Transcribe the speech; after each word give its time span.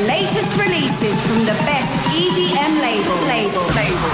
The 0.00 0.06
latest 0.06 0.56
releases 0.56 1.14
from 1.26 1.44
the 1.44 1.52
best 1.68 1.92
EDM 2.16 2.72
labels. 2.80 3.22
Label. 3.28 3.60
Label. 3.76 4.10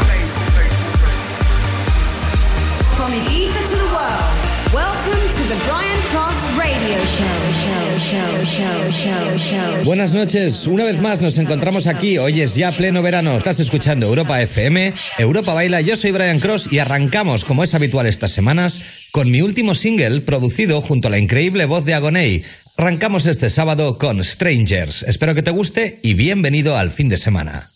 From 2.97 3.13
Ibiza 3.13 3.63
to 3.71 3.77
the 3.77 3.91
world, 3.95 4.35
welcome 4.75 5.23
to 5.37 5.43
the 5.47 5.55
Brian 5.69 6.01
Cross 6.11 6.59
Radio 6.59 6.99
Show. 6.99 7.37
Show, 7.63 7.99
show, 7.99 8.45
show, 8.45 8.91
show, 8.91 9.39
show. 9.39 9.85
Buenas 9.85 10.13
noches, 10.13 10.67
una 10.67 10.85
vez 10.85 11.01
más 11.01 11.21
nos 11.21 11.39
encontramos 11.39 11.87
aquí. 11.87 12.19
Hoy 12.19 12.41
es 12.41 12.57
ya 12.57 12.73
pleno 12.73 13.01
verano. 13.01 13.39
Estás 13.39 13.61
escuchando 13.61 14.07
Europa 14.07 14.43
FM, 14.43 14.93
Europa 15.19 15.55
Baila. 15.55 15.83
Yo 15.83 15.95
soy 15.95 16.11
Brian 16.11 16.41
Cross 16.41 16.69
y 16.73 16.81
arrancamos, 16.81 17.45
como 17.45 17.63
es 17.63 17.75
habitual 17.75 18.07
estas 18.07 18.33
semanas, 18.33 18.83
con 19.13 19.31
mi 19.31 19.41
último 19.41 19.77
single 19.77 20.21
producido 20.23 20.81
junto 20.81 21.07
a 21.07 21.13
la 21.13 21.19
increíble 21.19 21.65
voz 21.67 21.85
de 21.85 21.95
Agoney. 21.95 22.43
Arrancamos 22.79 23.25
este 23.25 23.49
sábado 23.49 23.97
con 23.97 24.23
Strangers. 24.23 25.03
Espero 25.05 25.35
que 25.35 25.43
te 25.43 25.51
guste 25.51 25.99
y 26.03 26.13
bienvenido 26.13 26.77
al 26.77 26.91
fin 26.91 27.09
de 27.09 27.17
semana. 27.17 27.71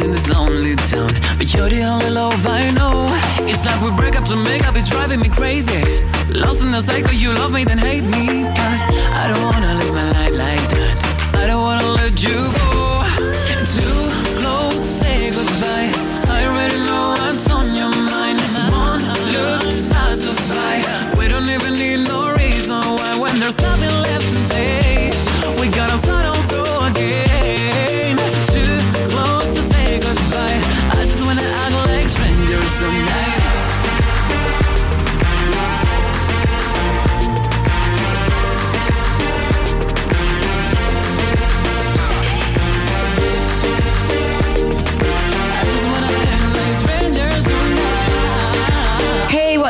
In 0.00 0.10
this 0.10 0.28
lonely 0.28 0.74
town, 0.74 1.08
but 1.38 1.54
you're 1.54 1.68
the 1.68 1.84
only 1.84 2.10
love 2.10 2.44
I 2.46 2.68
know. 2.72 3.06
It's 3.46 3.64
like 3.64 3.80
we 3.80 3.92
break 3.92 4.16
up 4.16 4.24
to 4.24 4.34
make 4.34 4.66
up, 4.66 4.74
it's 4.74 4.88
driving 4.88 5.20
me 5.20 5.28
crazy. 5.28 6.13
Lost 6.34 6.62
in 6.62 6.72
the 6.72 6.80
cycle, 6.80 7.14
you 7.14 7.32
love 7.32 7.52
me, 7.52 7.64
then 7.64 7.78
hate 7.78 8.02
me. 8.02 8.42
But 8.42 8.78
I 9.20 9.30
don't 9.32 9.44
wanna 9.44 9.74
live 9.74 9.93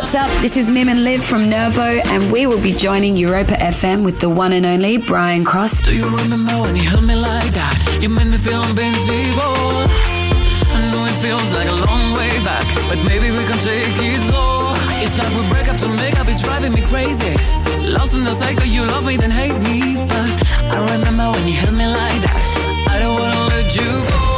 what's 0.05 0.17
up? 0.17 0.43
This 0.43 0.59
is 0.59 0.69
Mim 0.69 0.91
and 0.91 1.03
Liv 1.03 1.25
from 1.25 1.49
Nervo, 1.49 1.81
and 1.81 2.31
we 2.31 2.47
will 2.47 2.61
be 2.61 2.73
joining 2.73 3.17
Europa 3.17 3.55
FM 3.55 4.05
with 4.05 4.21
the 4.21 4.29
one 4.29 4.53
and 4.53 4.67
only 4.67 4.99
Brian 4.99 5.47
Cross. 5.47 5.81
Do 5.81 5.97
you 5.97 6.05
remember 6.05 6.53
when 6.61 6.77
you 6.77 6.83
held 6.83 7.05
me 7.05 7.17
like 7.17 7.51
that? 7.55 7.99
You 8.03 8.11
made 8.11 8.27
me 8.27 8.37
feel 8.37 8.63
invincible. 8.65 9.57
I 10.77 10.81
know 10.93 11.07
it 11.07 11.17
feels 11.25 11.49
like 11.55 11.71
a 11.71 11.79
long 11.89 12.13
way 12.13 12.29
back, 12.45 12.67
but 12.91 12.99
maybe 13.09 13.31
we 13.31 13.45
can 13.49 13.59
take 13.65 13.97
it 13.97 14.21
slow. 14.29 14.75
It's 15.01 15.17
like 15.17 15.33
we 15.39 15.49
break 15.49 15.69
up 15.69 15.79
to 15.79 15.89
make 15.89 16.21
up, 16.21 16.29
it's 16.29 16.43
driving 16.43 16.75
me 16.75 16.83
crazy. 16.83 17.35
Lost 17.81 18.13
in 18.13 18.25
the 18.25 18.35
cycle, 18.35 18.67
you 18.67 18.85
love 18.85 19.07
me, 19.07 19.17
then 19.17 19.31
hate 19.31 19.57
me. 19.69 19.97
But 20.13 20.29
I 20.69 20.97
remember 20.97 21.31
when 21.33 21.47
you 21.49 21.55
held 21.55 21.73
me 21.73 21.87
like 21.87 22.21
that. 22.29 22.43
I 22.93 22.99
don't 22.99 23.19
wanna 23.19 23.43
let 23.49 23.75
you 23.75 23.89
go. 23.89 24.34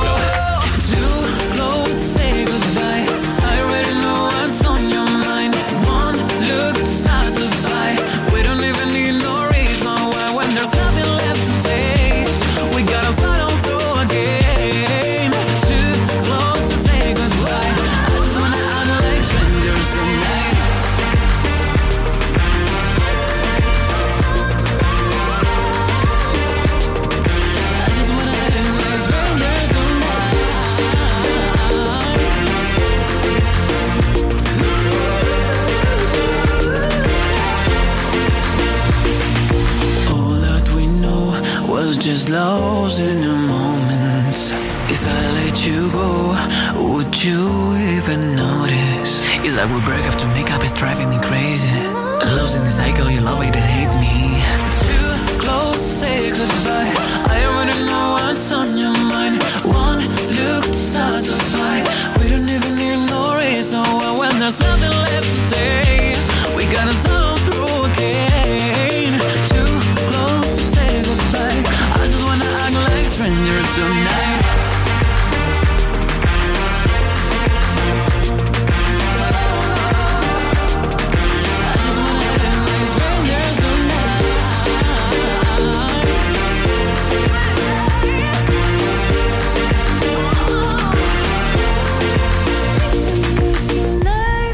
Just 42.26 42.30
lost 42.30 43.00
in 43.00 43.24
a 43.24 43.36
moment. 43.36 44.36
If 44.90 45.02
I 45.06 45.32
let 45.40 45.66
you 45.66 45.90
go, 45.90 46.34
would 46.92 47.24
you 47.24 47.74
even 47.76 48.36
notice? 48.36 49.22
It's 49.44 49.56
like 49.56 49.70
we 49.70 49.80
break 49.84 50.04
up 50.06 50.18
to 50.18 50.26
make 50.28 50.50
up, 50.50 50.62
it's 50.62 50.72
driving 50.72 51.08
me 51.10 51.18
crazy. 51.20 51.68
Lost 52.36 52.56
in 52.56 52.62
the 52.62 52.70
cycle, 52.70 53.10
you 53.10 53.20
love 53.20 53.40
it 53.42 53.56
and 53.56 53.68
hate 53.76 53.94
me. 54.00 54.42
Too 54.86 55.38
close, 55.38 55.80
say 56.00 56.30
goodbye. 56.30 56.94
I 57.28 57.44
already 57.44 57.55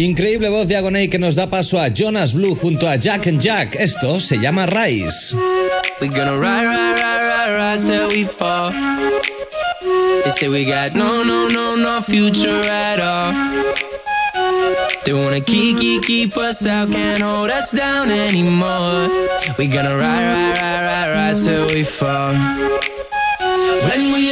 Increíble 0.03 0.49
voz 0.49 0.67
de 0.67 0.77
Agoney 0.77 1.07
que 1.07 1.17
nos 1.17 1.37
da 1.37 1.47
paso 1.47 1.79
a 1.79 1.87
Jonas 1.87 2.33
Blue 2.33 2.57
junto 2.57 2.89
a 2.89 2.97
Jack 2.97 3.29
and 3.29 3.41
Jack. 3.41 3.77
Esto 3.77 4.19
se 4.19 4.37
llama 4.37 4.67
Rise. 4.67 5.37
We 6.01 6.09
gonna 6.09 6.37
ride, 6.37 6.67
ride, 6.67 7.01
ride, 7.01 7.57
ride 7.57 7.79
till 7.79 8.09
we 8.09 8.25
fall. 8.25 8.73
They 10.25 10.31
say 10.33 10.49
we 10.49 10.65
got 10.65 10.95
no, 10.95 11.23
no, 11.23 11.47
no, 11.47 11.77
no 11.77 12.01
future 12.03 12.69
at 12.69 12.99
all. 12.99 13.33
They 15.05 15.13
wanna 15.13 15.41
keep, 15.41 15.79
keep, 15.79 16.03
keep 16.03 16.37
us 16.37 16.67
out, 16.67 16.91
can't 16.91 17.23
hold 17.23 17.51
us 17.51 17.71
down 17.71 18.11
anymore. 18.11 19.09
We 19.57 19.69
gonna 19.69 19.97
ride, 19.97 20.25
ride, 20.27 20.59
ride, 20.59 20.85
ride, 20.85 21.15
ride 21.15 21.37
till 21.45 21.67
we 21.69 21.85
fall. 21.85 22.35
When 23.87 24.13
we 24.15 24.32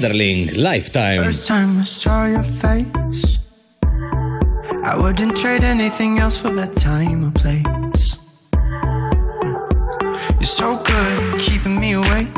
Zonderling, 0.00 0.56
Lifetime. 0.56 1.24
First 1.24 1.46
time 1.46 1.78
I 1.80 1.84
saw 1.84 2.24
your 2.24 2.42
face, 2.42 3.38
I 4.82 4.96
wouldn't 4.96 5.36
trade 5.36 5.62
anything 5.62 6.18
else 6.18 6.38
for 6.40 6.48
that 6.54 6.74
time 6.74 7.26
or 7.26 7.30
place. 7.32 8.16
You're 10.40 10.42
so 10.44 10.78
good 10.82 11.34
at 11.34 11.40
keeping 11.40 11.78
me 11.78 11.92
awake. 11.92 12.28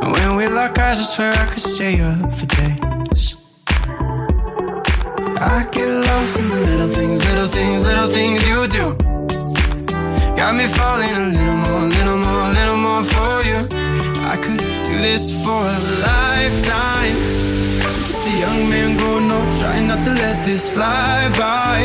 And 0.00 0.12
when 0.12 0.36
we 0.36 0.48
lock 0.48 0.78
eyes, 0.78 0.98
I 0.98 1.02
swear 1.02 1.32
I 1.34 1.44
could 1.44 1.60
stay 1.60 2.00
up 2.00 2.15
this 20.46 20.72
fly 20.72 21.28
by. 21.36 21.82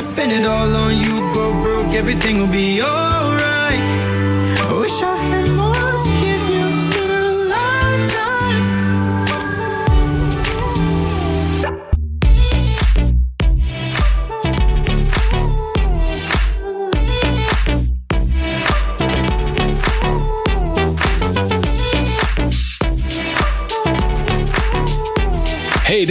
Spend 0.00 0.32
it 0.32 0.44
all 0.44 0.76
on 0.76 0.96
you, 0.98 1.18
go 1.32 1.50
broke, 1.62 1.94
everything 1.94 2.38
will 2.38 2.52
be 2.52 2.82
alright. 2.82 4.09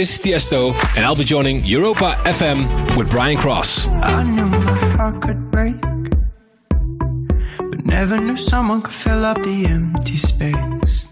This 0.00 0.14
is 0.14 0.24
Tiesto, 0.24 0.72
and 0.96 1.04
I'll 1.04 1.14
be 1.14 1.24
joining 1.24 1.62
Europa 1.62 2.16
FM 2.24 2.96
with 2.96 3.10
Brian 3.10 3.36
Cross. 3.36 3.86
I 3.88 4.22
knew 4.22 4.46
my 4.46 4.78
heart 4.96 5.20
could 5.20 5.50
break, 5.50 5.78
but 7.58 7.84
never 7.84 8.18
knew 8.18 8.38
someone 8.38 8.80
could 8.80 8.94
fill 8.94 9.26
up 9.26 9.42
the 9.42 9.66
empty 9.66 10.16
space. 10.16 11.06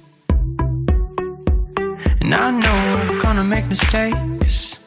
And 2.22 2.34
I 2.34 2.50
know 2.50 2.76
we're 2.94 3.20
gonna 3.20 3.44
make 3.44 3.66
mistakes. 3.66 4.78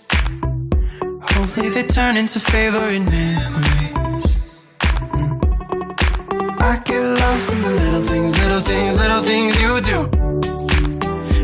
Hopefully, 1.34 1.70
they 1.70 1.84
turn 1.84 2.18
into 2.18 2.40
favorite 2.40 3.02
memories. 3.02 4.40
I 6.70 6.82
get 6.86 7.04
lost 7.20 7.54
in 7.54 7.62
the 7.62 7.70
little 7.70 8.02
things, 8.02 8.36
little 8.36 8.62
things, 8.62 8.96
little 8.96 9.22
things 9.22 9.62
you 9.62 9.80
do. 9.82 10.21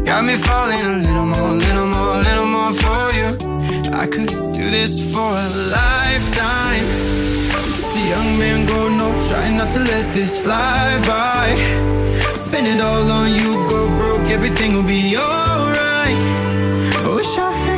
Got 0.07 0.23
me 0.23 0.37
falling 0.37 0.79
a 0.79 0.97
little 0.99 1.25
more, 1.25 1.49
a 1.49 1.53
little 1.53 1.85
more, 1.85 2.15
a 2.15 2.21
little 2.21 2.45
more 2.45 2.71
for 2.71 3.11
you. 3.11 3.27
I 3.91 4.07
could 4.07 4.29
do 4.53 4.71
this 4.71 5.13
for 5.13 5.19
a 5.19 5.49
lifetime. 5.67 6.85
Just 7.75 7.97
a 7.97 8.07
young 8.07 8.37
man 8.37 8.65
growing 8.65 9.01
up, 9.01 9.21
trying 9.27 9.57
not 9.57 9.69
to 9.73 9.79
let 9.81 10.13
this 10.13 10.39
fly 10.41 10.97
by. 11.05 11.55
Spend 12.35 12.67
it 12.67 12.79
all 12.79 13.11
on 13.11 13.35
you, 13.35 13.55
go 13.67 13.89
broke, 13.97 14.29
everything 14.29 14.75
will 14.75 14.87
be 14.87 15.17
alright. 15.17 16.17
I 17.03 17.13
wish 17.13 17.37
I 17.37 17.51
had 17.51 17.76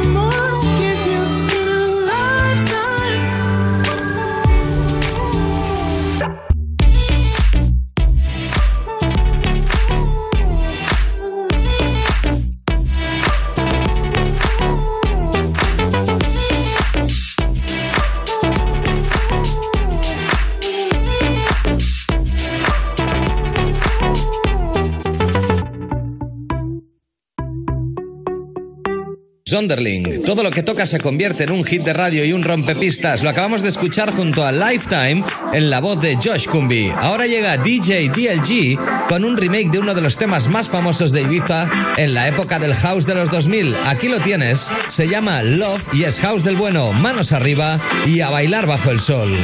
Zonderling, 29.49 30.23
todo 30.23 30.43
lo 30.43 30.51
que 30.51 30.61
toca 30.61 30.85
se 30.85 30.99
convierte 30.99 31.43
en 31.43 31.51
un 31.51 31.63
hit 31.63 31.81
de 31.81 31.93
radio 31.93 32.23
y 32.23 32.33
un 32.33 32.43
rompepistas. 32.43 33.23
Lo 33.23 33.29
acabamos 33.29 33.63
de 33.63 33.69
escuchar 33.69 34.13
junto 34.13 34.45
a 34.45 34.51
Lifetime 34.51 35.23
en 35.53 35.69
la 35.69 35.79
voz 35.79 35.99
de 35.99 36.15
Josh 36.15 36.47
Cumby. 36.47 36.91
Ahora 36.95 37.25
llega 37.25 37.57
DJ 37.57 38.09
DLG 38.09 38.77
con 39.07 39.25
un 39.25 39.37
remake 39.37 39.71
de 39.71 39.79
uno 39.79 39.95
de 39.95 40.01
los 40.01 40.17
temas 40.17 40.47
más 40.47 40.69
famosos 40.69 41.11
de 41.11 41.21
Ibiza 41.21 41.69
en 41.97 42.13
la 42.13 42.27
época 42.27 42.59
del 42.59 42.75
house 42.75 43.07
de 43.07 43.15
los 43.15 43.29
2000. 43.29 43.75
Aquí 43.85 44.07
lo 44.07 44.19
tienes, 44.19 44.69
se 44.87 45.07
llama 45.07 45.41
Love 45.41 45.87
y 45.93 46.03
es 46.03 46.19
house 46.19 46.43
del 46.43 46.55
bueno, 46.55 46.93
manos 46.93 47.31
arriba 47.31 47.79
y 48.05 48.21
a 48.21 48.29
bailar 48.29 48.67
bajo 48.67 48.91
el 48.91 48.99
sol. 48.99 49.35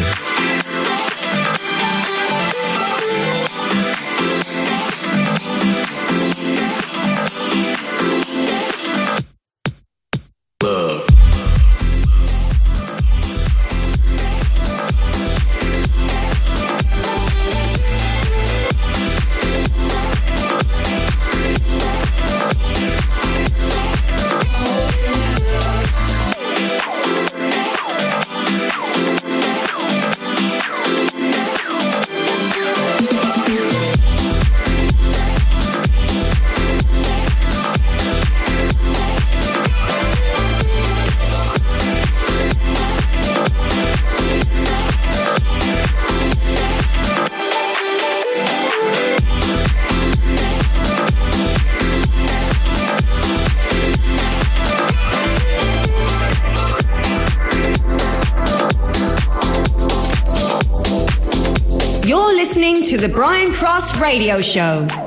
radio 64.15 64.39
show. 64.41 65.04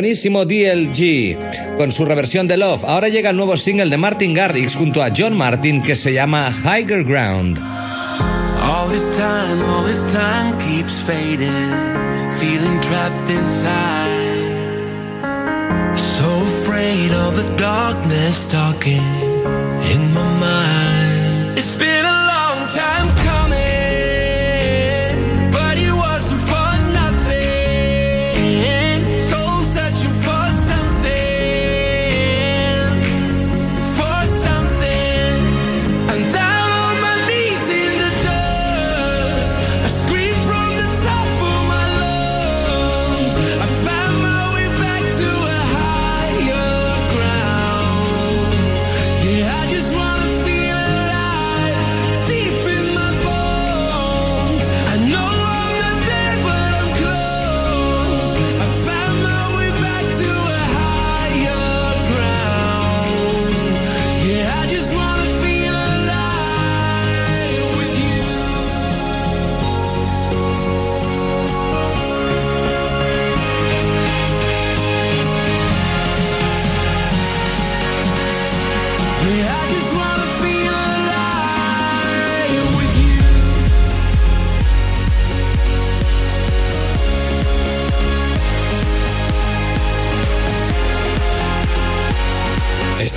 buenísimo 0.00 0.46
DLG 0.46 1.76
con 1.76 1.92
su 1.92 2.06
reversión 2.06 2.48
de 2.48 2.56
Love. 2.56 2.84
Ahora 2.86 3.10
llega 3.10 3.28
el 3.28 3.36
nuevo 3.36 3.54
single 3.58 3.90
de 3.90 3.98
Martin 3.98 4.32
Garrix 4.32 4.74
junto 4.74 5.02
a 5.02 5.10
John 5.14 5.36
Martin 5.36 5.82
que 5.82 5.94
se 5.94 6.14
llama 6.14 6.50
Higher 6.50 7.04
Ground. 7.04 7.58
All 8.62 8.88
this 8.88 9.04
time, 9.18 9.62
all 9.62 9.84
this 9.84 10.02
time 10.10 10.56
keeps 10.58 11.02
fading, 11.02 11.50
feeling 12.38 12.80
trapped 12.80 13.30
inside. 13.30 14.38
So 15.98 16.24
afraid 16.46 17.12
of 17.12 17.36
the 17.36 17.54
darkness 17.58 18.48
talking 18.48 19.04
in 19.92 20.14
my 20.14 20.24
mind. 20.24 21.58
It's 21.58 21.76
been 21.76 22.09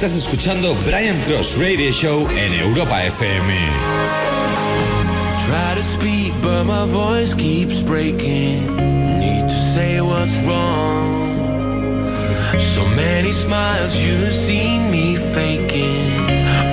Estás 0.03 0.19
escuchando 0.19 0.75
Brian 0.85 1.17
Cross 1.21 1.57
Radio 1.57 1.89
Show 1.89 2.27
en 2.31 2.53
Europa 2.55 3.05
FM. 3.05 3.53
Try 5.45 5.75
to 5.75 5.81
speak, 5.81 6.33
but 6.41 6.65
my 6.65 6.85
voice 6.85 7.33
keeps 7.33 7.81
breaking. 7.81 8.75
Need 9.17 9.47
to 9.47 9.55
say 9.55 10.01
what's 10.01 10.37
wrong. 10.41 11.37
So 12.59 12.85
many 12.97 13.31
smiles 13.31 13.97
you've 13.97 14.35
seen 14.35 14.91
me 14.91 15.15
faking. 15.15 16.72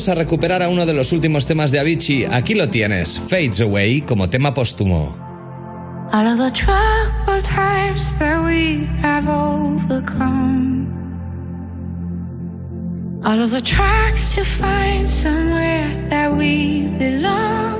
Vamos 0.00 0.08
a 0.08 0.14
recuperar 0.14 0.62
a 0.62 0.70
uno 0.70 0.86
de 0.86 0.94
los 0.94 1.12
últimos 1.12 1.44
temas 1.44 1.70
de 1.70 1.78
Avicii. 1.78 2.24
Aquí 2.24 2.54
lo 2.54 2.70
tienes, 2.70 3.18
Fades 3.18 3.60
Away, 3.60 4.00
como 4.00 4.30
tema 4.30 4.54
póstumo. 4.54 5.14
All 6.10 6.26
of 6.26 6.38
the 6.38 6.50
troubled 6.52 7.44
times 7.44 8.00
that 8.18 8.42
we 8.42 8.88
have 9.02 9.28
overcome. 9.28 10.88
All 13.26 13.42
of 13.42 13.50
the 13.50 13.60
tracks 13.60 14.34
to 14.36 14.42
find 14.42 15.06
somewhere 15.06 16.08
that 16.08 16.34
we 16.34 16.88
belong. 16.98 17.79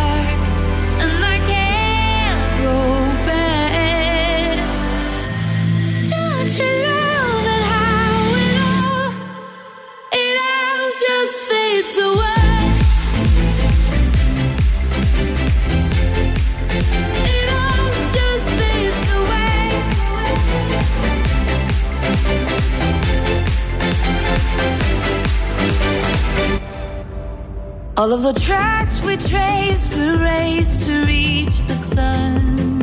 All 28.01 28.13
of 28.13 28.23
the 28.23 28.33
tracks 28.33 28.99
we 29.01 29.15
traced, 29.15 29.93
we 29.93 30.09
raced 30.17 30.85
to 30.87 31.05
reach 31.05 31.61
the 31.65 31.75
sun. 31.75 32.81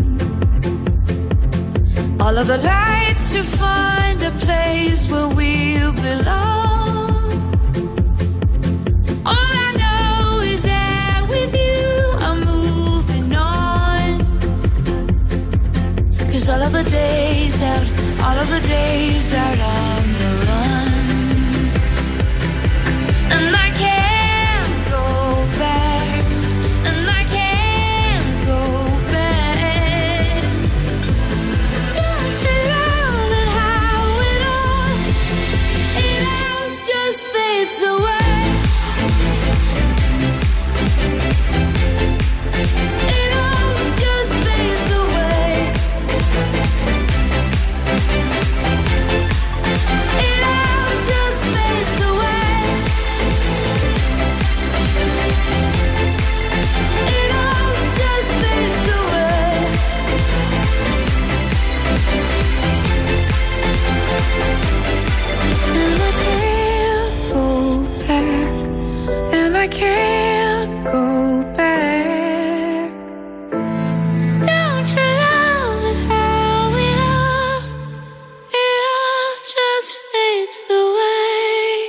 All 2.20 2.38
of 2.38 2.46
the 2.46 2.58
lights 2.58 3.32
to 3.32 3.42
find 3.42 4.22
a 4.22 4.30
place 4.30 5.08
where 5.10 5.26
we 5.28 5.78
belong. 6.00 6.67
All 16.50 16.62
of 16.62 16.72
the 16.72 16.84
days 16.84 17.62
out, 17.62 17.86
all 18.22 18.38
of 18.38 18.48
the 18.48 18.60
days 18.60 19.34
out 19.34 19.87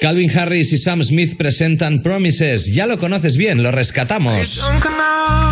Calvin 0.01 0.31
Harris 0.35 0.73
y 0.73 0.77
Sam 0.79 1.03
Smith 1.03 1.37
presentan 1.37 2.01
Promises. 2.01 2.73
Ya 2.73 2.87
lo 2.87 2.97
conoces 2.97 3.37
bien, 3.37 3.61
lo 3.61 3.71
rescatamos. 3.71 4.55
drunk 4.55 4.85
enough 4.85 5.49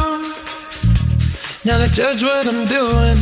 now 1.63 1.77
to 1.77 1.87
judge 1.91 2.23
what 2.23 2.47
I'm 2.47 2.65
doing. 2.65 3.17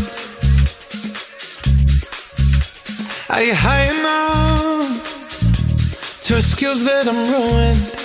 Are 3.29 3.43
you 3.43 3.53
high 3.53 3.89
enough 3.89 5.03
to 6.23 6.37
excuse 6.37 6.85
that 6.85 7.07
I'm 7.07 7.29
ruined? 7.31 8.04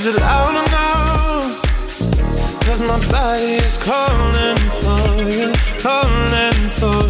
Is 0.00 0.06
it 0.06 0.18
loud 0.18 0.54
enough? 0.66 1.60
Cause 2.64 2.80
my 2.80 2.98
body 3.10 3.56
is 3.56 3.76
calling 3.76 4.56
for 4.80 5.28
you, 5.28 5.52
calling 5.76 6.70
for 6.80 7.04
you. 7.04 7.09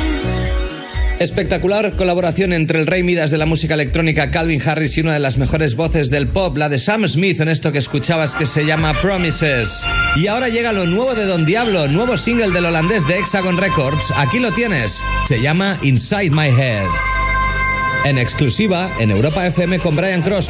Espectacular 1.21 1.95
colaboración 1.97 2.51
entre 2.51 2.79
el 2.79 2.87
rey 2.87 3.03
Midas 3.03 3.29
de 3.29 3.37
la 3.37 3.45
música 3.45 3.75
electrónica 3.75 4.31
Calvin 4.31 4.59
Harris 4.59 4.97
y 4.97 5.01
una 5.01 5.13
de 5.13 5.19
las 5.19 5.37
mejores 5.37 5.75
voces 5.75 6.09
del 6.09 6.27
pop, 6.27 6.57
la 6.57 6.67
de 6.67 6.79
Sam 6.79 7.07
Smith, 7.07 7.39
en 7.41 7.47
esto 7.47 7.71
que 7.71 7.77
escuchabas 7.77 8.33
que 8.33 8.47
se 8.47 8.65
llama 8.65 8.99
Promises. 9.01 9.85
Y 10.15 10.25
ahora 10.25 10.49
llega 10.49 10.73
lo 10.73 10.87
nuevo 10.87 11.13
de 11.13 11.27
Don 11.27 11.45
Diablo, 11.45 11.87
nuevo 11.87 12.17
single 12.17 12.49
del 12.49 12.65
holandés 12.65 13.07
de 13.07 13.19
Hexagon 13.19 13.59
Records. 13.59 14.11
Aquí 14.17 14.39
lo 14.39 14.51
tienes, 14.51 15.03
se 15.27 15.39
llama 15.39 15.77
Inside 15.83 16.31
My 16.31 16.47
Head. 16.47 16.89
En 18.05 18.17
exclusiva 18.17 18.91
en 18.99 19.11
Europa 19.11 19.45
FM 19.45 19.77
con 19.77 19.95
Brian 19.95 20.23
Cross. 20.23 20.49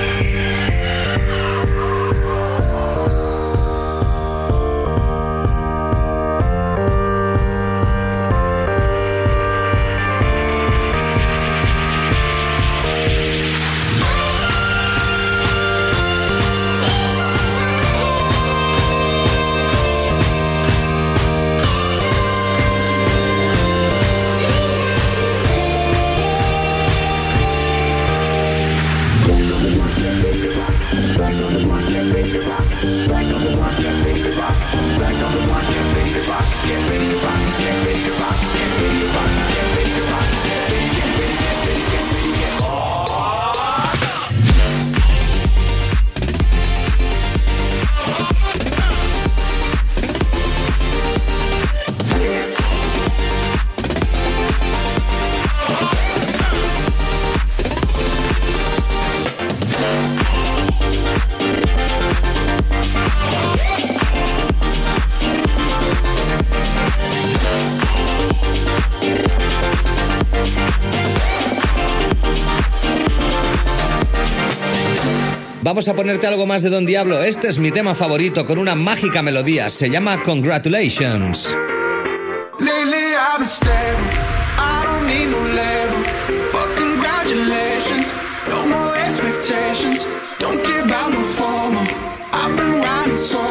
Vamos 75.71 75.87
a 75.87 75.93
ponerte 75.93 76.27
algo 76.27 76.45
más 76.45 76.63
de 76.63 76.69
Don 76.69 76.85
Diablo. 76.85 77.23
Este 77.23 77.47
es 77.47 77.57
mi 77.57 77.71
tema 77.71 77.95
favorito 77.95 78.45
con 78.45 78.57
una 78.59 78.75
mágica 78.75 79.21
melodía. 79.21 79.69
Se 79.69 79.89
llama 79.89 80.21
Congratulations. 80.21 81.55
Lately 82.59 83.15
I've 83.15 83.37
been 83.37 83.47
stable. 83.47 84.03
I 84.57 84.83
don't 84.83 85.07
need 85.07 85.29
no 85.29 85.39
label. 85.55 86.03
But 86.51 86.75
congratulations. 86.75 88.13
No 88.49 88.65
more 88.65 88.97
expectations. 88.97 90.05
Don't 90.39 90.61
care 90.61 90.83
about 90.83 91.13
no 91.13 91.23
formal. 91.23 91.87
I've 92.33 92.57
been 92.57 92.81
riding. 92.81 93.15
So 93.15 93.50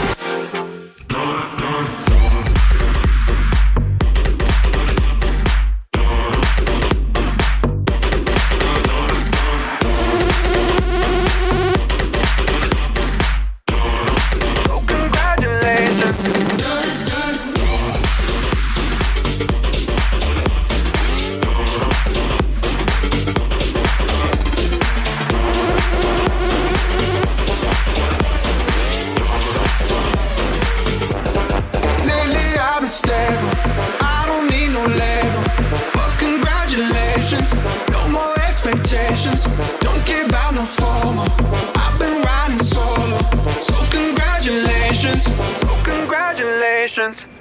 Congratulations. 47.01 47.40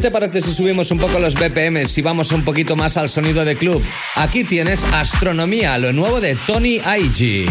Te 0.00 0.10
parece 0.10 0.40
si 0.40 0.54
subimos 0.54 0.90
un 0.90 0.98
poco 0.98 1.18
los 1.18 1.34
BPM, 1.34 1.84
si 1.86 2.00
vamos 2.00 2.32
un 2.32 2.42
poquito 2.42 2.74
más 2.74 2.96
al 2.96 3.10
sonido 3.10 3.44
de 3.44 3.56
club? 3.56 3.84
Aquí 4.14 4.44
tienes 4.44 4.84
Astronomía, 4.92 5.76
lo 5.78 5.92
nuevo 5.92 6.20
de 6.20 6.36
Tony 6.46 6.80
IG. 6.80 7.50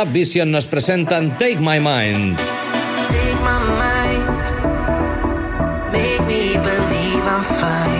Dub 0.00 0.14
Vision 0.16 0.48
nos 0.48 0.64
presentan 0.64 1.36
Take 1.36 1.60
My 1.60 1.76
Mind. 1.76 2.38
Take 3.12 3.36
my 3.44 3.60
mind, 3.76 4.24
make 5.92 6.24
me 6.24 6.56
believe 6.56 7.26
I'm 7.28 7.44
fine. 7.44 7.99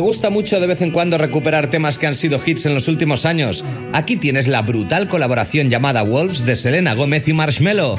Me 0.00 0.06
gusta 0.06 0.30
mucho 0.30 0.58
de 0.60 0.66
vez 0.66 0.80
en 0.80 0.92
cuando 0.92 1.18
recuperar 1.18 1.68
temas 1.68 1.98
que 1.98 2.06
han 2.06 2.14
sido 2.14 2.40
hits 2.42 2.64
en 2.64 2.72
los 2.72 2.88
últimos 2.88 3.26
años. 3.26 3.66
Aquí 3.92 4.16
tienes 4.16 4.48
la 4.48 4.62
brutal 4.62 5.08
colaboración 5.08 5.68
llamada 5.68 6.00
Wolves 6.00 6.46
de 6.46 6.56
Selena 6.56 6.94
Gómez 6.94 7.28
y 7.28 7.34
Marshmello. 7.34 7.98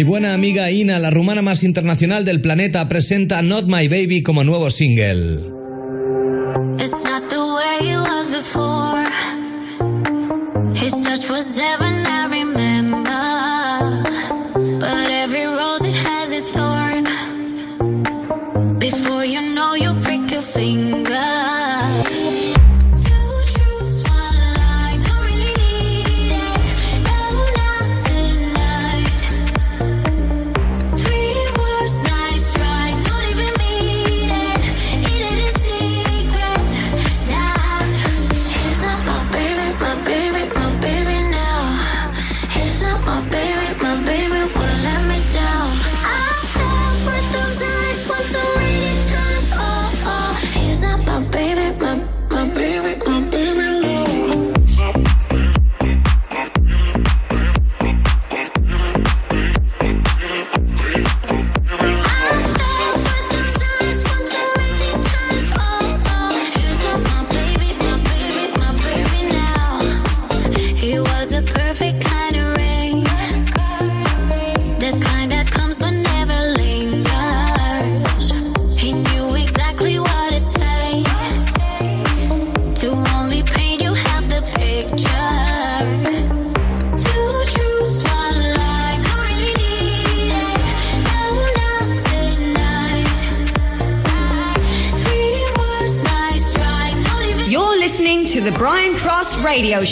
Mi 0.00 0.04
buena 0.04 0.32
amiga 0.32 0.70
Ina, 0.70 0.98
la 0.98 1.10
rumana 1.10 1.42
más 1.42 1.62
internacional 1.62 2.24
del 2.24 2.40
planeta, 2.40 2.88
presenta 2.88 3.42
Not 3.42 3.66
My 3.66 3.86
Baby 3.86 4.22
como 4.22 4.44
nuevo 4.44 4.70
single. 4.70 5.59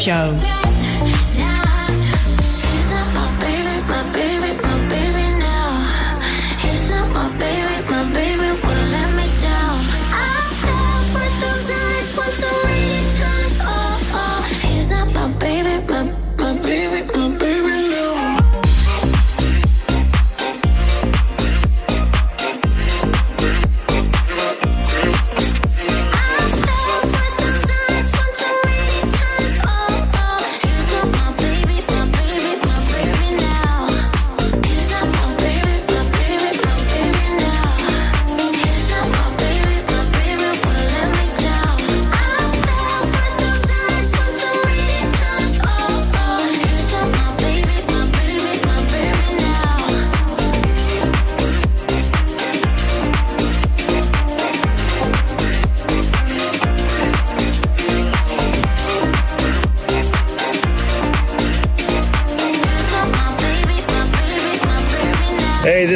Show. 0.08 0.47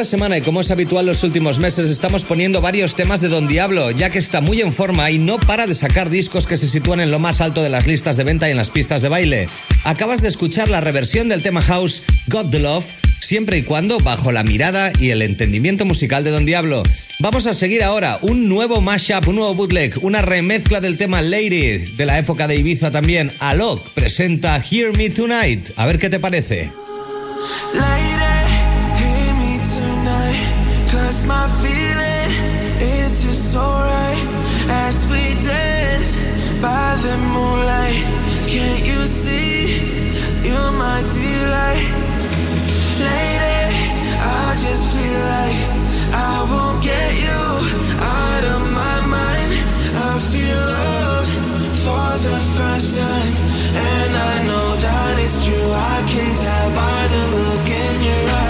Esta 0.00 0.12
semana, 0.12 0.38
y 0.38 0.40
como 0.40 0.62
es 0.62 0.70
habitual 0.70 1.04
los 1.04 1.22
últimos 1.24 1.58
meses, 1.58 1.90
estamos 1.90 2.24
poniendo 2.24 2.62
varios 2.62 2.94
temas 2.94 3.20
de 3.20 3.28
Don 3.28 3.46
Diablo, 3.46 3.90
ya 3.90 4.08
que 4.08 4.18
está 4.18 4.40
muy 4.40 4.62
en 4.62 4.72
forma 4.72 5.10
y 5.10 5.18
no 5.18 5.38
para 5.38 5.66
de 5.66 5.74
sacar 5.74 6.08
discos 6.08 6.46
que 6.46 6.56
se 6.56 6.68
sitúan 6.68 7.00
en 7.00 7.10
lo 7.10 7.18
más 7.18 7.42
alto 7.42 7.62
de 7.62 7.68
las 7.68 7.86
listas 7.86 8.16
de 8.16 8.24
venta 8.24 8.48
y 8.48 8.52
en 8.52 8.56
las 8.56 8.70
pistas 8.70 9.02
de 9.02 9.10
baile. 9.10 9.50
Acabas 9.84 10.22
de 10.22 10.28
escuchar 10.28 10.70
la 10.70 10.80
reversión 10.80 11.28
del 11.28 11.42
tema 11.42 11.60
house 11.60 12.02
Got 12.28 12.50
the 12.50 12.60
Love, 12.60 12.86
siempre 13.20 13.58
y 13.58 13.62
cuando 13.62 13.98
bajo 13.98 14.32
la 14.32 14.42
mirada 14.42 14.90
y 14.98 15.10
el 15.10 15.20
entendimiento 15.20 15.84
musical 15.84 16.24
de 16.24 16.30
Don 16.30 16.46
Diablo. 16.46 16.82
Vamos 17.18 17.46
a 17.46 17.52
seguir 17.52 17.82
ahora 17.82 18.18
un 18.22 18.48
nuevo 18.48 18.80
mashup, 18.80 19.28
un 19.28 19.36
nuevo 19.36 19.54
bootleg, 19.54 20.02
una 20.02 20.22
remezcla 20.22 20.80
del 20.80 20.96
tema 20.96 21.20
Lady 21.20 21.76
de 21.94 22.06
la 22.06 22.18
época 22.18 22.48
de 22.48 22.56
Ibiza 22.56 22.90
también. 22.90 23.34
Alok 23.38 23.90
presenta 23.90 24.62
Hear 24.62 24.96
Me 24.96 25.10
Tonight. 25.10 25.72
A 25.76 25.84
ver 25.84 25.98
qué 25.98 26.08
te 26.08 26.18
parece. 26.18 26.72
Lady, 27.74 28.19
Cause 31.20 31.28
my 31.28 31.48
feeling 31.60 32.30
is 32.80 33.22
just 33.22 33.54
alright. 33.54 34.24
As 34.68 34.96
we 35.08 35.34
dance 35.44 36.16
by 36.62 36.96
the 37.02 37.18
moonlight. 37.34 38.00
Can't 38.48 38.86
you 38.86 39.00
see? 39.04 39.84
You're 40.42 40.72
my 40.72 41.02
delight. 41.12 41.84
Lady, 43.04 43.68
I 44.16 44.56
just 44.64 44.84
feel 44.96 45.20
like 45.36 45.58
I 46.14 46.36
won't 46.48 46.82
get 46.82 47.12
you 47.24 47.42
out 48.00 48.44
of 48.54 48.60
my 48.72 49.00
mind. 49.04 49.50
I 49.92 50.12
feel 50.32 50.60
love 50.72 51.28
for 51.84 52.10
the 52.26 52.38
first 52.56 52.96
time. 52.96 53.34
And 53.76 54.12
I 54.16 54.34
know 54.48 54.68
that 54.86 55.18
it's 55.18 55.44
true. 55.44 55.70
I 55.70 55.98
can 56.08 56.30
tell 56.44 56.70
by 56.80 57.00
the 57.12 57.22
look 57.36 57.68
in 57.68 58.04
your 58.06 58.30
eyes. 58.30 58.49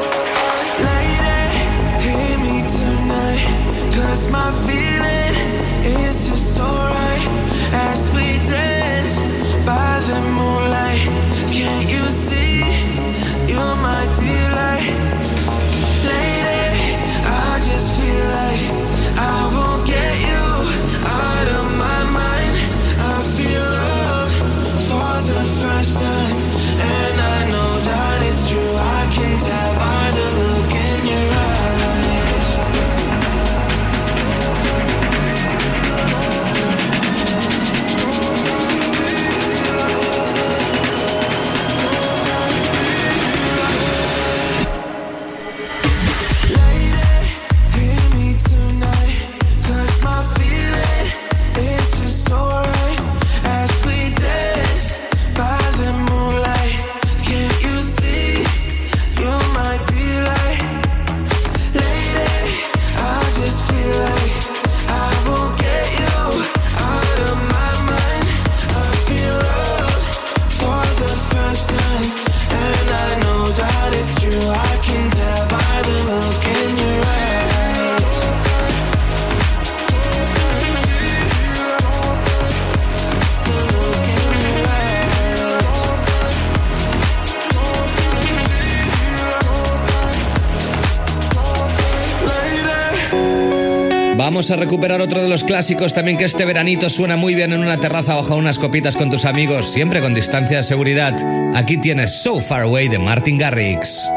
A 94.51 94.57
recuperar 94.57 94.99
otro 94.99 95.21
de 95.21 95.29
los 95.29 95.45
clásicos 95.45 95.93
también 95.93 96.17
que 96.17 96.25
este 96.25 96.43
veranito 96.43 96.89
suena 96.89 97.15
muy 97.15 97.35
bien 97.35 97.53
en 97.53 97.61
una 97.61 97.77
terraza 97.77 98.15
bajo 98.15 98.35
unas 98.35 98.59
copitas 98.59 98.97
con 98.97 99.09
tus 99.09 99.23
amigos, 99.23 99.71
siempre 99.71 100.01
con 100.01 100.13
distancia 100.13 100.57
de 100.57 100.63
seguridad. 100.63 101.15
Aquí 101.55 101.77
tienes 101.77 102.21
So 102.21 102.41
Far 102.41 102.63
Away 102.63 102.89
de 102.89 102.99
Martin 102.99 103.37
Garrix. 103.37 104.11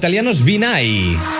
italianos 0.00 0.42
Vinay. 0.42 1.39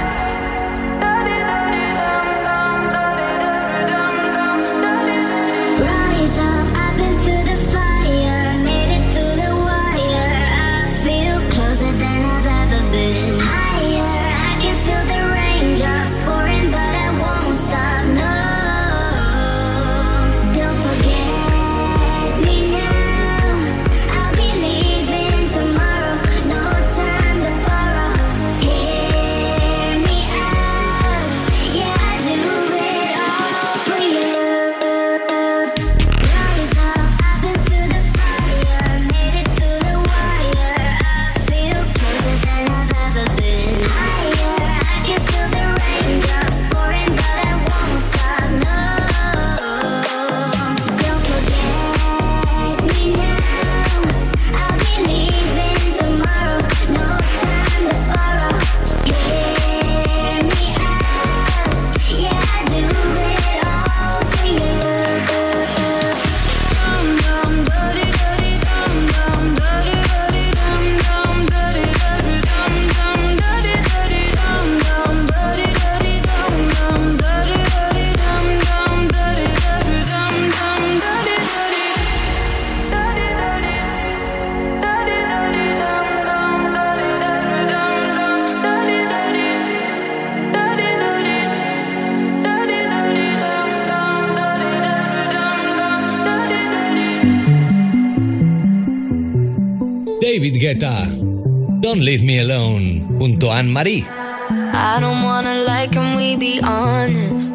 Don't 101.81 101.99
Leave 101.99 102.23
Me 102.23 102.37
Alone, 102.37 103.07
junto 103.17 103.49
a 103.49 103.55
Anne-Marie. 103.55 104.05
I 104.07 104.99
don't 104.99 105.23
wanna 105.23 105.63
like 105.63 105.95
him, 105.95 106.15
we 106.15 106.35
be 106.35 106.61
honest. 106.61 107.53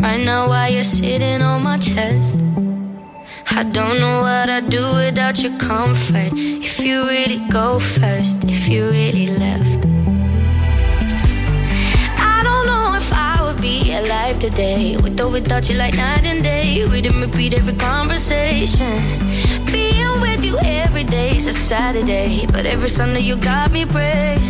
Right 0.00 0.22
now, 0.22 0.50
while 0.50 0.70
you're 0.70 0.82
sitting 0.82 1.40
on 1.40 1.62
my 1.62 1.78
chest, 1.78 2.36
I 3.50 3.62
don't 3.62 4.00
know 4.00 4.20
what 4.20 4.50
I'd 4.50 4.68
do 4.68 4.84
without 4.92 5.42
your 5.42 5.56
comfort. 5.58 6.32
If 6.36 6.80
you 6.80 7.06
really 7.08 7.40
go 7.48 7.78
first, 7.78 8.44
if 8.44 8.68
you 8.68 8.90
really 8.90 9.28
left. 9.28 9.86
I 12.32 12.38
don't 12.44 12.66
know 12.66 12.94
if 12.96 13.10
I 13.14 13.40
would 13.44 13.62
be 13.62 13.94
alive 13.94 14.40
today. 14.40 14.98
With 15.02 15.18
or 15.18 15.30
without 15.30 15.70
you, 15.70 15.78
like 15.78 15.96
night 15.96 16.26
and 16.26 16.42
day. 16.42 16.84
We 16.84 17.00
didn't 17.00 17.22
repeat 17.22 17.54
every 17.54 17.76
conversation 17.76 19.31
with 20.42 20.52
you 20.52 20.58
every 20.62 21.04
day's 21.04 21.46
a 21.46 21.52
Saturday, 21.52 22.46
but 22.46 22.66
every 22.66 22.88
Sunday 22.88 23.20
you 23.20 23.36
got 23.36 23.70
me 23.70 23.84
praying. 23.84 24.40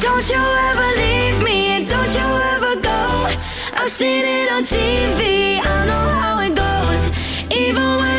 Don't 0.00 0.28
you 0.28 0.42
ever 0.70 0.88
leave 1.02 1.42
me, 1.42 1.76
and 1.76 1.88
don't 1.88 2.12
you 2.18 2.28
ever 2.54 2.80
go. 2.80 3.28
I've 3.74 3.88
seen 3.88 4.24
it 4.24 4.50
on 4.50 4.62
TV, 4.64 5.60
I 5.64 5.86
know 5.86 6.06
how 6.22 6.38
it 6.40 6.54
goes. 6.54 7.02
Even 7.56 7.86
when 8.00 8.13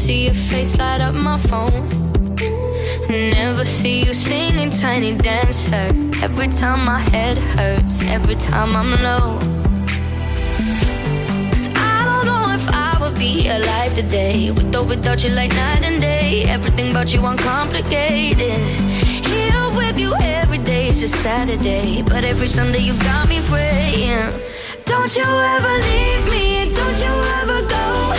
see 0.00 0.24
your 0.24 0.34
face 0.34 0.78
light 0.78 1.02
up 1.02 1.14
my 1.14 1.36
phone. 1.36 1.86
Never 3.08 3.66
see 3.66 3.98
you 4.06 4.14
singing 4.14 4.70
tiny 4.70 5.12
dancer. 5.12 5.88
Every 6.26 6.48
time 6.48 6.80
my 6.86 7.00
head 7.12 7.36
hurts, 7.36 8.02
every 8.16 8.36
time 8.36 8.70
I'm 8.80 8.92
low. 9.08 9.38
'Cause 11.50 11.68
I 11.92 11.96
don't 12.08 12.24
know 12.30 12.44
if 12.58 12.66
I 12.88 12.90
would 13.00 13.16
be 13.26 13.48
alive 13.56 13.92
today. 13.94 14.50
With 14.56 14.74
or 14.78 14.84
without 14.84 15.22
you, 15.22 15.30
like 15.40 15.52
night 15.64 15.82
and 15.84 16.00
day. 16.00 16.44
Everything 16.56 16.88
about 16.92 17.12
you 17.12 17.20
uncomplicated. 17.32 18.60
Here 19.32 19.66
with 19.80 19.96
you 20.02 20.10
every 20.40 20.60
day 20.72 20.88
is 20.92 21.02
a 21.02 21.10
Saturday. 21.24 22.02
But 22.10 22.22
every 22.24 22.48
Sunday 22.56 22.82
you 22.88 22.94
got 23.10 23.28
me 23.28 23.38
praying. 23.50 24.32
Don't 24.90 25.12
you 25.18 25.28
ever 25.56 25.74
leave 25.88 26.24
me, 26.34 26.44
don't 26.78 26.98
you 27.04 27.14
ever 27.40 27.60
go. 27.74 28.09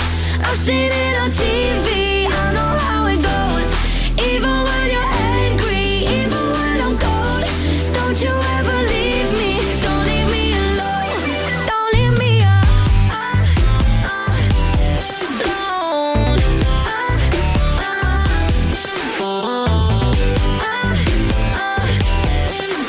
I've 0.52 0.58
seen 0.58 0.91
it 0.91 1.16
on 1.18 1.30
TV, 1.32 2.28
I 2.28 2.52
know 2.52 2.78
how 2.84 3.06
it 3.08 3.22
goes. 3.24 3.72
Even 4.20 4.52
when 4.52 4.91
you're 4.91 5.14
angry, 5.39 6.04
even 6.20 6.43
when 6.52 6.82
I'm 6.88 6.97
cold. 6.99 7.45
Don't 7.93 8.20
you 8.22 8.34
ever 8.60 8.78
leave 8.91 9.32
me, 9.39 9.64
don't 9.82 10.04
leave 10.12 10.28
me 10.36 10.52
alone. 10.68 11.24
Don't 11.72 11.89
leave 11.95 12.16
me 12.20 12.43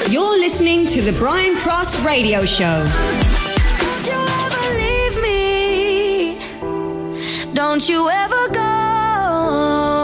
alone. 0.02 0.10
You're 0.10 0.36
listening 0.36 0.88
to 0.88 1.00
the 1.00 1.12
Brian 1.12 1.54
Cross 1.56 1.94
Radio 2.04 2.44
Show. 2.44 2.84
Don't 7.62 7.88
you 7.88 8.10
ever 8.10 8.48
go. 8.48 10.01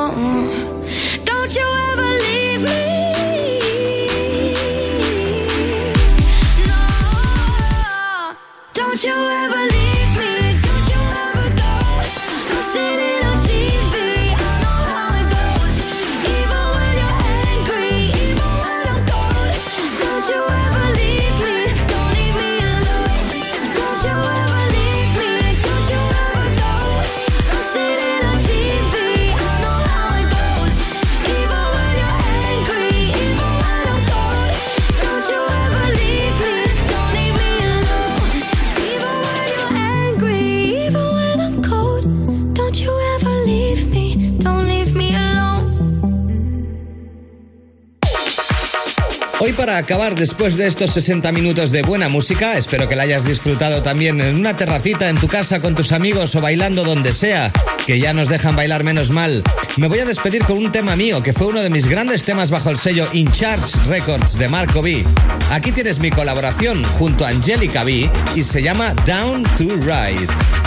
Para 49.68 49.80
acabar 49.80 50.14
después 50.14 50.56
de 50.56 50.66
estos 50.66 50.92
60 50.92 51.30
minutos 51.30 51.70
de 51.72 51.82
buena 51.82 52.08
música, 52.08 52.56
espero 52.56 52.88
que 52.88 52.96
la 52.96 53.02
hayas 53.02 53.26
disfrutado 53.26 53.82
también 53.82 54.18
en 54.18 54.34
una 54.36 54.56
terracita, 54.56 55.10
en 55.10 55.18
tu 55.18 55.28
casa, 55.28 55.60
con 55.60 55.74
tus 55.74 55.92
amigos 55.92 56.34
o 56.36 56.40
bailando 56.40 56.84
donde 56.84 57.12
sea, 57.12 57.52
que 57.86 57.98
ya 57.98 58.14
nos 58.14 58.30
dejan 58.30 58.56
bailar 58.56 58.82
menos 58.82 59.10
mal. 59.10 59.42
Me 59.76 59.86
voy 59.86 59.98
a 59.98 60.06
despedir 60.06 60.42
con 60.46 60.56
un 60.56 60.72
tema 60.72 60.96
mío, 60.96 61.22
que 61.22 61.34
fue 61.34 61.48
uno 61.48 61.60
de 61.60 61.68
mis 61.68 61.86
grandes 61.86 62.24
temas 62.24 62.48
bajo 62.48 62.70
el 62.70 62.78
sello 62.78 63.10
In 63.12 63.30
Charge 63.30 63.78
Records 63.86 64.38
de 64.38 64.48
Marco 64.48 64.80
B. 64.80 65.04
Aquí 65.50 65.70
tienes 65.70 65.98
mi 65.98 66.08
colaboración 66.08 66.82
junto 66.98 67.26
a 67.26 67.28
Angelica 67.28 67.84
B 67.84 68.10
y 68.34 68.42
se 68.44 68.62
llama 68.62 68.94
Down 69.04 69.42
to 69.58 69.64
Ride. 69.84 70.57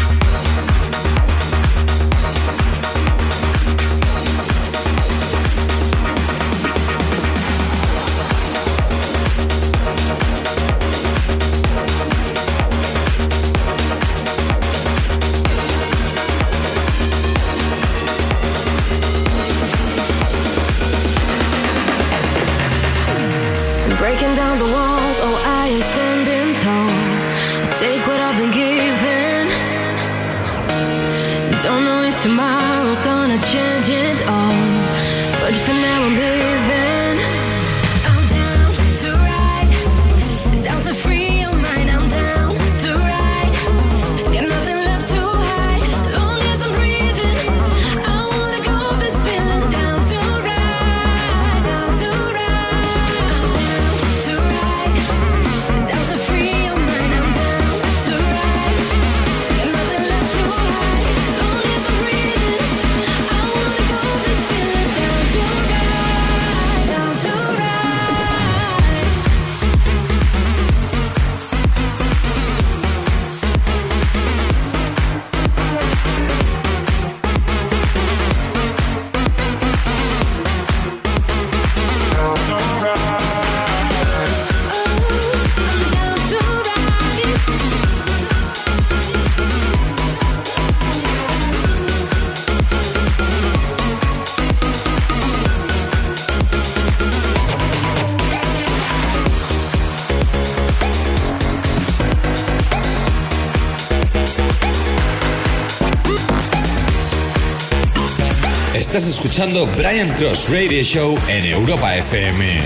Escuchando 109.32 109.66
Brian 109.78 110.10
Cross 110.16 110.50
Radio 110.50 110.84
Show 110.84 111.18
en 111.30 111.46
Europa 111.46 111.96
FM. 111.96 112.60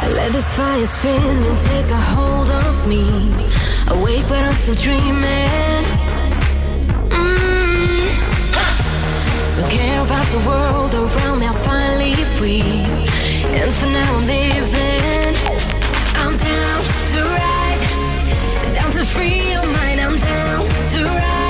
I 0.00 0.08
let 0.14 0.32
this 0.32 0.46
fire 0.54 0.86
spin 0.86 1.44
and 1.44 1.58
take 1.68 1.90
a 1.90 2.00
hold 2.16 2.50
of 2.50 2.86
me. 2.86 3.04
Awake, 3.88 4.26
but 4.26 4.38
I'm 4.38 4.54
still 4.62 4.76
dreaming. 4.76 5.84
Mm. 7.10 8.08
Don't 9.56 9.70
care 9.70 10.00
about 10.00 10.26
the 10.32 10.38
world 10.48 10.94
around 10.94 11.40
me. 11.40 11.46
I 11.46 11.52
finally 11.66 12.14
breathe, 12.38 12.64
and 13.60 13.74
for 13.74 13.88
now 13.88 14.16
I'm 14.16 14.26
living. 14.26 15.36
I'm 16.16 16.34
down 16.38 16.82
to 17.12 17.20
ride, 17.36 18.74
down 18.74 18.90
to 18.92 19.04
free 19.04 19.52
your 19.52 19.66
mind. 19.66 20.00
I'm 20.00 20.16
down 20.18 20.64
to 20.92 21.04
ride. 21.04 21.47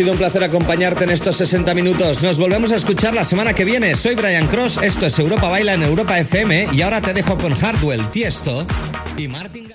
Sido 0.00 0.12
un 0.12 0.18
placer 0.18 0.42
acompañarte 0.42 1.04
en 1.04 1.10
estos 1.10 1.36
60 1.36 1.74
minutos. 1.74 2.22
Nos 2.22 2.38
volvemos 2.38 2.72
a 2.72 2.76
escuchar 2.76 3.12
la 3.12 3.22
semana 3.22 3.52
que 3.52 3.66
viene. 3.66 3.94
Soy 3.94 4.14
Brian 4.14 4.46
Cross, 4.46 4.78
esto 4.82 5.04
es 5.04 5.18
Europa 5.18 5.50
Baila 5.50 5.74
en 5.74 5.82
Europa 5.82 6.18
FM 6.18 6.68
y 6.72 6.80
ahora 6.80 7.02
te 7.02 7.12
dejo 7.12 7.36
con 7.36 7.52
Hardwell, 7.52 8.10
Tiesto 8.10 8.66
y 9.18 9.28
Martin. 9.28 9.69